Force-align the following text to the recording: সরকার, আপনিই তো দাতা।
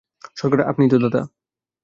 সরকার, 0.37 0.59
আপনিই 0.63 0.89
তো 0.89 0.97
দাতা। 1.03 1.21